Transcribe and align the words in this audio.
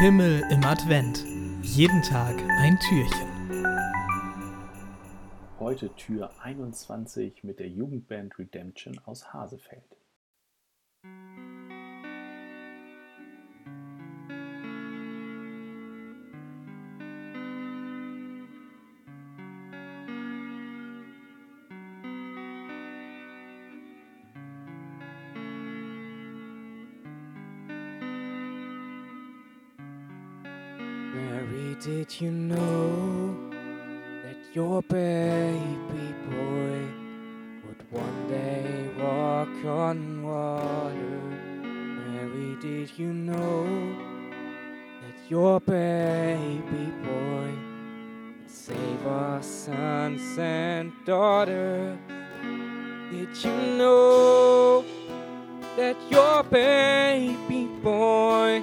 Himmel 0.00 0.44
im 0.52 0.62
Advent. 0.62 1.24
Jeden 1.62 2.02
Tag 2.02 2.36
ein 2.60 2.78
Türchen. 2.78 3.28
Heute 5.58 5.92
Tür 5.96 6.30
21 6.40 7.42
mit 7.42 7.58
der 7.58 7.66
Jugendband 7.66 8.38
Redemption 8.38 9.00
aus 9.06 9.32
Hasefeld. 9.32 9.97
Mary, 31.18 31.76
did 31.80 32.20
you 32.20 32.30
know 32.30 33.50
that 34.22 34.36
your 34.52 34.82
baby 34.82 36.14
boy 36.30 36.78
would 37.64 37.82
one 37.90 38.28
day 38.28 38.88
walk 39.00 39.64
on 39.64 40.22
water? 40.22 41.20
Mary, 42.06 42.56
did 42.60 42.96
you 42.96 43.12
know 43.12 43.66
that 45.02 45.18
your 45.28 45.58
baby 45.60 46.86
boy 47.02 47.50
would 48.36 48.48
save 48.48 49.06
our 49.06 49.42
sons 49.42 50.38
and 50.38 50.92
daughters? 51.04 51.98
Did 53.10 53.36
you 53.44 53.56
know 53.76 54.84
that 55.76 55.96
your 56.10 56.44
baby 56.44 57.64
boy 57.82 58.62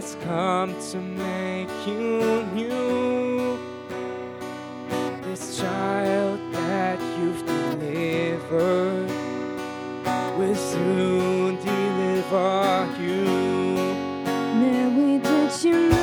has 0.00 0.16
come 0.24 0.74
to 0.90 0.96
make 0.98 1.68
you 1.86 2.42
new? 2.54 3.58
This 5.22 5.60
child 5.60 6.40
that 6.54 6.98
you've 7.18 7.44
delivered 7.44 9.10
will 10.38 10.54
soon 10.54 11.56
deliver 11.56 12.88
you. 12.98 13.24
Mary, 14.60 15.18
did 15.18 15.64
you 15.64 15.99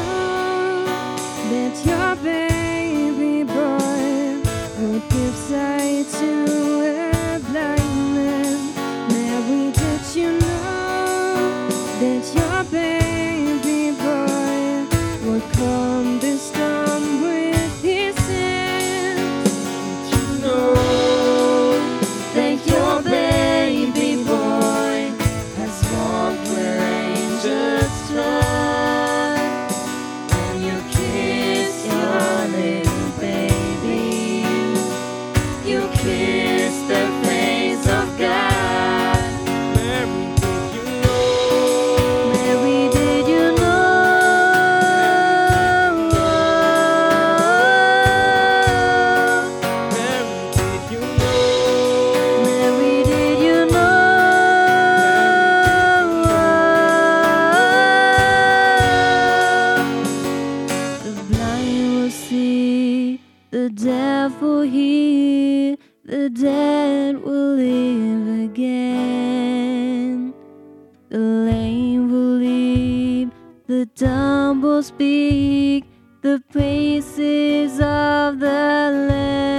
the 63.57 63.69
deaf 63.71 64.39
will 64.39 64.61
hear, 64.61 65.77
the 66.05 66.29
dead 66.29 67.19
will 67.23 67.55
live 67.55 68.51
again. 68.51 70.31
The 71.09 71.17
lame 71.17 72.11
will 72.11 72.37
leap, 72.37 73.33
the 73.65 73.87
dumb 73.95 74.61
will 74.61 74.83
speak, 74.83 75.85
the 76.21 76.39
praises 76.51 77.79
of 77.79 78.37
the 78.39 79.07
Lamb. 79.09 79.56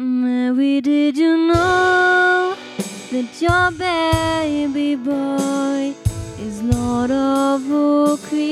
Mary, 0.00 0.80
did 0.80 1.18
you 1.18 1.48
know 1.48 2.54
that 3.10 3.42
your 3.42 3.72
baby 3.72 4.94
boy 4.94 5.92
is 6.38 6.62
Lord 6.62 7.10
of 7.10 7.68
all 7.72 8.16
creation? 8.16 8.47